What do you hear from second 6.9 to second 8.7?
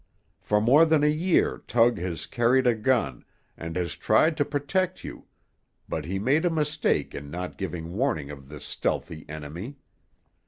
in not giving warning of this